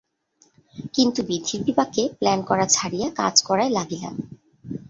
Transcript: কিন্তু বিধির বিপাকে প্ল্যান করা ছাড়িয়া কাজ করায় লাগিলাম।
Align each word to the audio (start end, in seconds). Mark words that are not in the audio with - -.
কিন্তু 0.93 1.19
বিধির 1.23 1.61
বিপাকে 1.63 2.01
প্ল্যান 2.19 2.39
করা 2.41 2.65
ছাড়িয়া 2.67 3.07
কাজ 3.11 3.35
করায় 3.41 3.71
লাগিলাম। 3.71 4.15